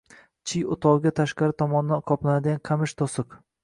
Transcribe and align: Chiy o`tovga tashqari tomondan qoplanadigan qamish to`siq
Chiy 0.51 0.63
o`tovga 0.77 1.13
tashqari 1.21 1.57
tomondan 1.61 2.05
qoplanadigan 2.11 2.67
qamish 2.73 3.01
to`siq 3.07 3.43